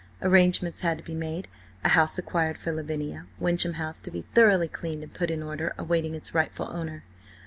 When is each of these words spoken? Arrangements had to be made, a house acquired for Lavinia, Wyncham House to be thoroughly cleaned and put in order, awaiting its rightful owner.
Arrangements 0.23 0.81
had 0.81 0.97
to 0.97 1.03
be 1.03 1.13
made, 1.13 1.47
a 1.83 1.89
house 1.89 2.17
acquired 2.17 2.57
for 2.57 2.71
Lavinia, 2.71 3.27
Wyncham 3.39 3.73
House 3.73 4.01
to 4.01 4.09
be 4.09 4.23
thoroughly 4.23 4.67
cleaned 4.67 5.03
and 5.03 5.13
put 5.13 5.29
in 5.29 5.43
order, 5.43 5.75
awaiting 5.77 6.15
its 6.15 6.33
rightful 6.33 6.71
owner. 6.71 7.03